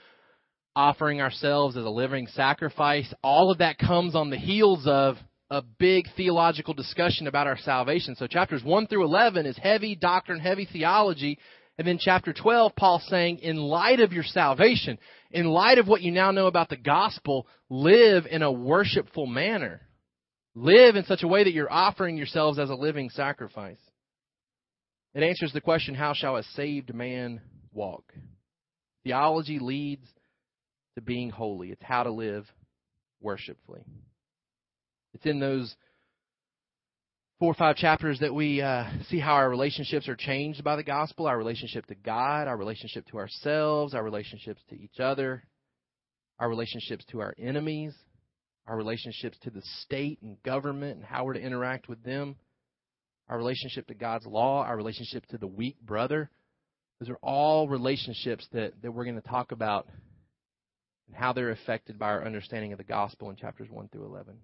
[0.75, 3.13] offering ourselves as a living sacrifice.
[3.23, 5.17] All of that comes on the heels of
[5.51, 8.17] a big theological discussion about our salvation.
[8.17, 11.39] So chapters 1 through 11 is heavy doctrine, heavy theology.
[11.83, 15.01] And then chapter 12, Paul's saying, in light of your salvation,
[15.33, 19.81] in light of what you now know about the gospel, live in a worshipful manner.
[20.55, 23.81] Live in such a way that you're offering yourselves as a living sacrifice.
[25.13, 27.41] It answers the question, how shall a saved man
[27.73, 28.05] walk?
[29.03, 30.07] Theology leads
[30.95, 31.73] to being holy.
[31.73, 32.47] It's how to live
[33.21, 33.83] worshipfully.
[35.15, 35.75] It's in those
[37.43, 40.83] four or five chapters that we uh, see how our relationships are changed by the
[40.85, 45.43] gospel our relationship to God, our relationship to ourselves, our relationships to each other,
[46.39, 47.93] our relationships to our enemies,
[48.69, 52.37] our relationships to the state and government and how we're to interact with them,
[53.29, 56.31] our relationship to God's law, our relationship to the weak brother.
[57.01, 59.89] Those are all relationships that, that we're going to talk about
[61.09, 64.37] and how they're affected by our understanding of the gospel in chapters 1 through 11.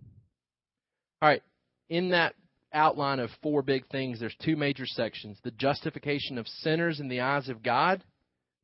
[1.22, 1.44] All right,
[1.88, 2.34] in that
[2.72, 7.20] outline of four big things, there's two major sections the justification of sinners in the
[7.20, 8.02] eyes of God,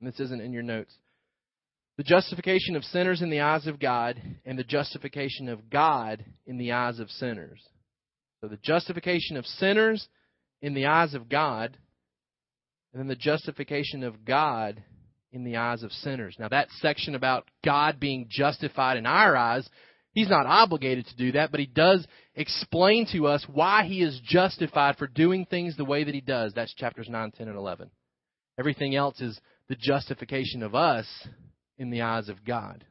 [0.00, 0.94] and this isn't in your notes.
[1.96, 6.59] The justification of sinners in the eyes of God, and the justification of God in
[6.59, 7.61] the eyes of sinners.
[8.40, 10.09] So the justification of sinners
[10.61, 11.78] in the eyes of God,
[12.92, 14.82] and then the justification of God
[15.32, 16.36] in the eyes of sinners.
[16.38, 19.68] Now, that section about God being justified in our eyes
[20.14, 22.06] He's not obligated to do that, but he does
[22.36, 26.52] explain to us why he is justified for doing things the way that he does.
[26.54, 27.90] That's chapters 9, 10, and 11.
[28.58, 29.38] Everything else is
[29.68, 31.06] the justification of us
[31.78, 32.84] in the eyes of God.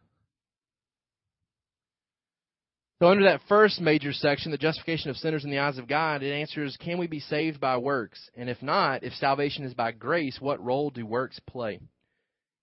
[3.01, 6.23] So, under that first major section, the justification of sinners in the eyes of God,
[6.23, 8.19] it answers can we be saved by works?
[8.35, 11.79] And if not, if salvation is by grace, what role do works play?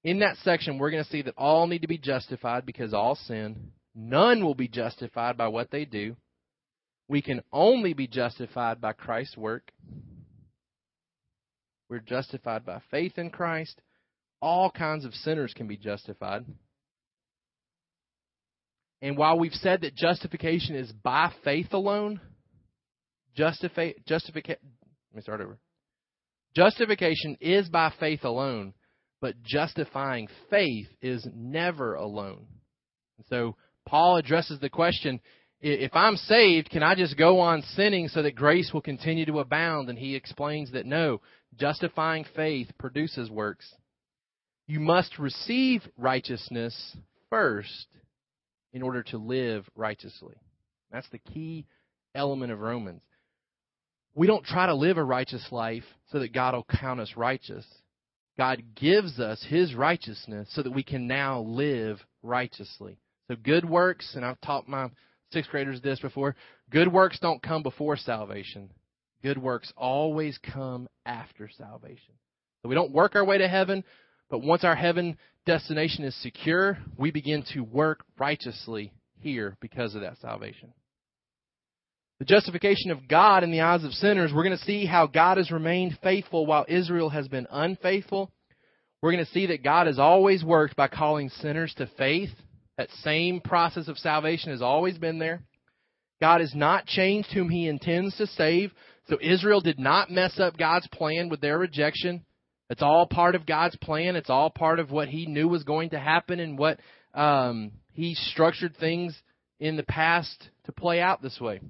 [0.04, 3.16] In that section, we're going to see that all need to be justified because all
[3.16, 6.16] sin, None will be justified by what they do.
[7.08, 9.72] We can only be justified by Christ's work.
[11.88, 13.80] We're justified by faith in Christ.
[14.40, 16.44] All kinds of sinners can be justified.
[19.02, 22.20] And while we've said that justification is by faith alone,
[23.34, 24.60] justify, justification,
[25.10, 25.58] let me start over.
[26.54, 28.74] Justification is by faith alone,
[29.20, 32.46] but justifying faith is never alone.
[33.18, 33.56] And so
[33.90, 35.20] Paul addresses the question
[35.60, 39.40] if I'm saved, can I just go on sinning so that grace will continue to
[39.40, 39.88] abound?
[39.88, 41.20] And he explains that no,
[41.58, 43.68] justifying faith produces works.
[44.68, 46.96] You must receive righteousness
[47.30, 47.88] first
[48.72, 50.36] in order to live righteously.
[50.92, 51.66] That's the key
[52.14, 53.02] element of Romans.
[54.14, 57.66] We don't try to live a righteous life so that God will count us righteous.
[58.38, 63.00] God gives us his righteousness so that we can now live righteously.
[63.30, 64.90] So good works, and I've taught my
[65.32, 66.34] sixth graders this before,
[66.68, 68.70] good works don't come before salvation.
[69.22, 72.14] Good works always come after salvation.
[72.60, 73.84] So we don't work our way to heaven,
[74.30, 75.16] but once our heaven
[75.46, 80.72] destination is secure, we begin to work righteously here because of that salvation.
[82.18, 85.36] The justification of God in the eyes of sinners, we're going to see how God
[85.36, 88.32] has remained faithful while Israel has been unfaithful.
[89.00, 92.30] We're going to see that God has always worked by calling sinners to faith
[92.80, 95.42] that same process of salvation has always been there.
[96.18, 98.72] God has not changed whom he intends to save.
[99.10, 102.24] So Israel did not mess up God's plan with their rejection.
[102.70, 104.16] It's all part of God's plan.
[104.16, 106.80] It's all part of what he knew was going to happen and what
[107.12, 109.14] um, he structured things
[109.58, 111.60] in the past to play out this way.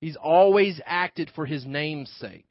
[0.00, 2.46] He's always acted for his name's sake.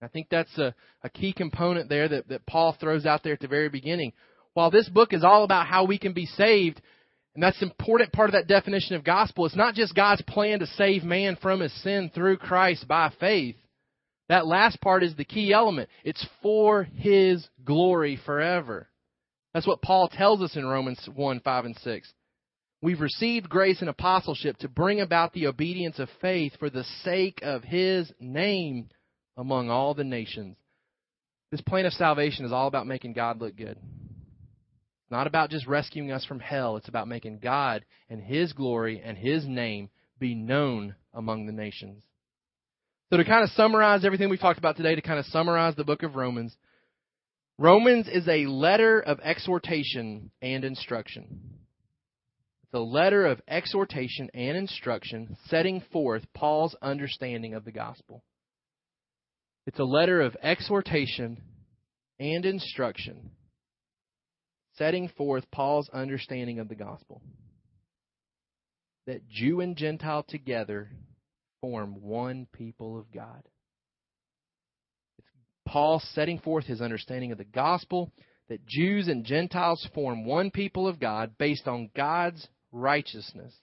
[0.00, 3.40] I think that's a, a key component there that, that Paul throws out there at
[3.40, 4.14] the very beginning
[4.58, 6.82] while this book is all about how we can be saved,
[7.36, 10.58] and that's an important part of that definition of gospel, it's not just God's plan
[10.58, 13.54] to save man from his sin through Christ by faith.
[14.28, 15.88] That last part is the key element.
[16.02, 18.88] It's for his glory forever.
[19.54, 22.12] That's what Paul tells us in Romans 1 5 and 6.
[22.82, 27.38] We've received grace and apostleship to bring about the obedience of faith for the sake
[27.44, 28.88] of his name
[29.36, 30.56] among all the nations.
[31.52, 33.78] This plan of salvation is all about making God look good
[35.10, 36.76] not about just rescuing us from hell.
[36.76, 42.02] It's about making God and His glory and His name be known among the nations.
[43.10, 45.84] So, to kind of summarize everything we've talked about today, to kind of summarize the
[45.84, 46.54] book of Romans,
[47.56, 51.58] Romans is a letter of exhortation and instruction.
[52.64, 58.22] It's a letter of exhortation and instruction setting forth Paul's understanding of the gospel.
[59.66, 61.40] It's a letter of exhortation
[62.20, 63.30] and instruction,
[64.78, 67.20] setting forth Paul's understanding of the gospel.
[69.06, 70.90] That Jew and Gentile together
[71.60, 73.42] form one people of God.
[75.18, 75.28] It's
[75.66, 78.12] Paul setting forth his understanding of the gospel
[78.48, 83.54] that Jews and Gentiles form one people of God based on God's righteousness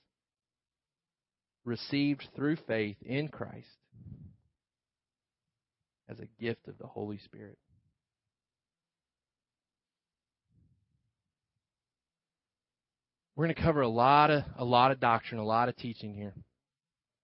[1.63, 3.67] received through faith in Christ
[6.07, 7.57] as a gift of the Holy Spirit.
[13.35, 16.13] We're going to cover a lot of a lot of doctrine, a lot of teaching
[16.13, 16.33] here.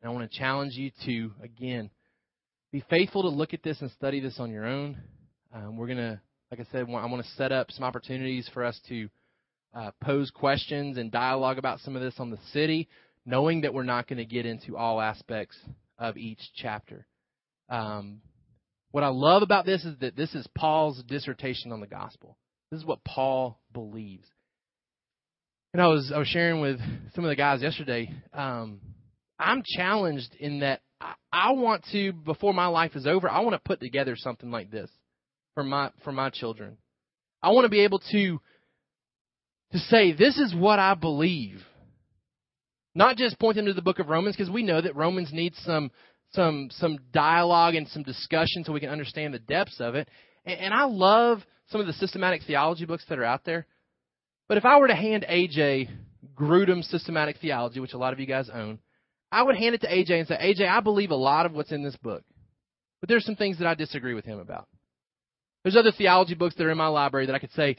[0.02, 1.90] And I want to challenge you to again
[2.72, 4.98] be faithful to look at this and study this on your own.
[5.54, 8.64] Um, we're going to, like I said, I want to set up some opportunities for
[8.64, 9.10] us to
[9.74, 12.88] uh, pose questions and dialogue about some of this on the city,
[13.26, 15.58] knowing that we're not going to get into all aspects
[15.98, 17.06] of each chapter.
[17.70, 18.22] Um,
[18.92, 22.38] what I love about this is that this is Paul's dissertation on the gospel.
[22.70, 24.28] This is what Paul believes.
[25.74, 26.80] And I was I was sharing with
[27.16, 28.14] some of the guys yesterday.
[28.34, 28.82] Um,
[29.40, 33.30] I'm challenged in that I, I want to before my life is over.
[33.30, 34.90] I want to put together something like this
[35.54, 36.78] for my for my children.
[37.42, 38.42] I want to be able to
[39.72, 41.62] to say this is what I believe.
[42.94, 45.58] Not just point them to the book of Romans because we know that Romans needs
[45.64, 45.90] some
[46.34, 50.10] some some dialogue and some discussion so we can understand the depths of it.
[50.46, 53.66] And, and I love some of the systematic theology books that are out there.
[54.52, 55.88] But if I were to hand AJ
[56.36, 58.80] Grudem's systematic theology, which a lot of you guys own,
[59.32, 61.72] I would hand it to AJ and say, AJ, I believe a lot of what's
[61.72, 62.22] in this book.
[63.00, 64.68] But there's some things that I disagree with him about.
[65.64, 67.78] There's other theology books that are in my library that I could say,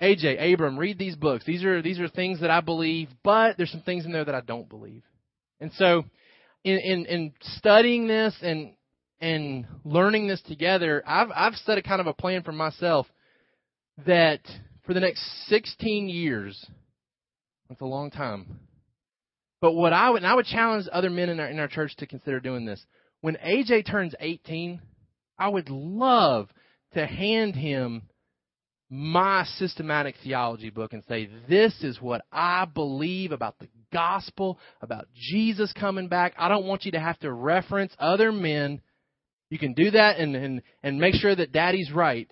[0.00, 1.44] AJ, Abram, read these books.
[1.44, 4.34] These are these are things that I believe, but there's some things in there that
[4.34, 5.02] I don't believe.
[5.60, 6.06] And so
[6.64, 8.72] in, in, in studying this and
[9.20, 13.06] and learning this together, I've I've set a kind of a plan for myself
[14.06, 14.40] that
[14.84, 16.64] for the next 16 years,
[17.68, 18.60] that's a long time.
[19.60, 21.96] But what I would and I would challenge other men in our in our church
[21.96, 22.84] to consider doing this.
[23.22, 24.80] When AJ turns 18,
[25.38, 26.50] I would love
[26.92, 28.02] to hand him
[28.90, 35.08] my systematic theology book and say, This is what I believe about the gospel, about
[35.14, 36.34] Jesus coming back.
[36.36, 38.82] I don't want you to have to reference other men.
[39.50, 42.30] You can do that and, and, and make sure that daddy's right.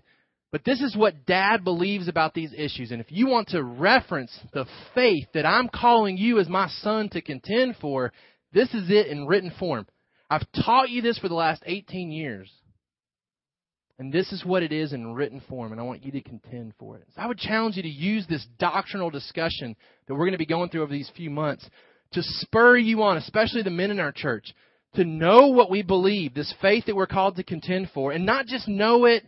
[0.53, 2.93] But this is what dad believes about these issues.
[2.93, 7.09] And if you want to reference the faith that I'm calling you as my son
[7.11, 8.13] to contend for,
[8.53, 9.87] this is it in written form.
[10.29, 12.51] I've taught you this for the last 18 years.
[13.99, 16.75] And this is what it is in written form, and I want you to contend
[16.79, 17.07] for it.
[17.15, 19.77] So I would challenge you to use this doctrinal discussion
[20.07, 21.69] that we're going to be going through over these few months
[22.13, 24.53] to spur you on, especially the men in our church,
[24.95, 28.47] to know what we believe, this faith that we're called to contend for, and not
[28.47, 29.25] just know it,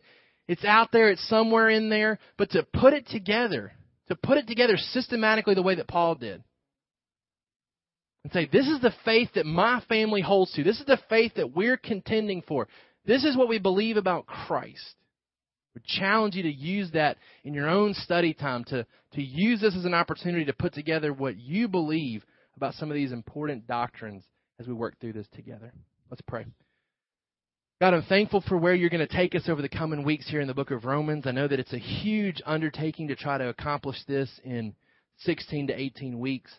[0.47, 3.73] it's out there, it's somewhere in there, but to put it together,
[4.09, 6.43] to put it together systematically the way that Paul did.
[8.25, 10.65] And say, this is the faith that my family holds to.
[10.65, 12.69] This is the faith that we're contending for.
[13.05, 14.95] This is what we believe about Christ.
[15.75, 19.77] We challenge you to use that in your own study time, to, to use this
[19.77, 22.25] as an opportunity to put together what you believe
[22.57, 24.23] about some of these important doctrines
[24.59, 25.73] as we work through this together.
[26.11, 26.47] Let's pray.
[27.81, 30.41] God, I'm thankful for where you're going to take us over the coming weeks here
[30.41, 31.27] in the book of Romans.
[31.27, 34.77] I know that it's a huge undertaking to try to accomplish this in
[35.19, 36.53] 16 to 18 weeks.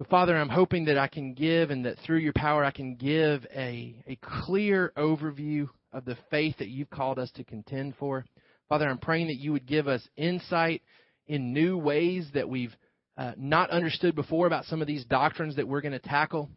[0.00, 2.96] But Father, I'm hoping that I can give and that through your power I can
[2.96, 8.24] give a, a clear overview of the faith that you've called us to contend for.
[8.68, 10.82] Father, I'm praying that you would give us insight
[11.28, 12.74] in new ways that we've
[13.16, 16.50] uh, not understood before about some of these doctrines that we're going to tackle.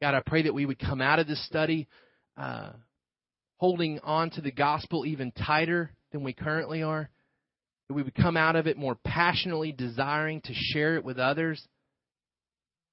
[0.00, 1.88] God, I pray that we would come out of this study
[2.36, 2.70] uh,
[3.56, 7.10] holding on to the gospel even tighter than we currently are.
[7.88, 11.66] That we would come out of it more passionately desiring to share it with others.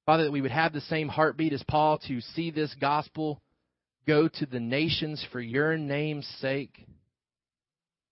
[0.05, 3.41] Father, that we would have the same heartbeat as Paul to see this gospel
[4.07, 6.87] go to the nations for your name's sake.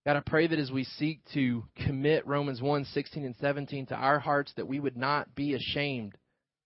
[0.05, 3.95] God, I pray that as we seek to commit Romans 1 16 and 17 to
[3.95, 6.15] our hearts, that we would not be ashamed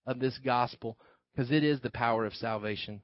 [0.08, 0.98] of this gospel,
[1.38, 3.00] because it is the power of salvation.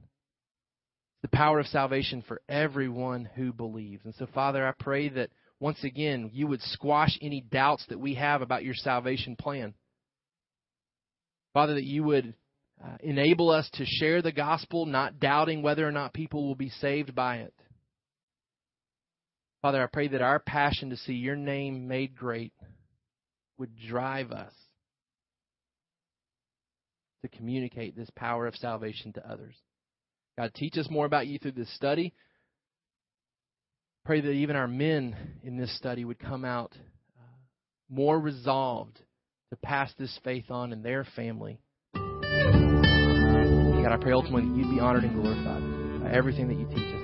[1.21, 4.03] The power of salvation for everyone who believes.
[4.05, 5.29] And so, Father, I pray that
[5.59, 9.75] once again you would squash any doubts that we have about your salvation plan.
[11.53, 12.33] Father, that you would
[12.83, 16.69] uh, enable us to share the gospel, not doubting whether or not people will be
[16.69, 17.53] saved by it.
[19.61, 22.53] Father, I pray that our passion to see your name made great
[23.59, 24.53] would drive us
[27.23, 29.55] to communicate this power of salvation to others.
[30.37, 32.13] God, teach us more about you through this study.
[34.05, 36.73] Pray that even our men in this study would come out
[37.17, 37.23] uh,
[37.89, 38.99] more resolved
[39.51, 41.59] to pass this faith on in their family.
[41.93, 46.77] God, I pray ultimately that you'd be honored and glorified by everything that you teach
[46.77, 47.03] us